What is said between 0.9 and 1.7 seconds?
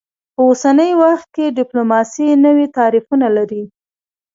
وخت کې